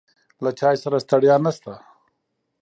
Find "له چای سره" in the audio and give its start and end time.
0.43-0.97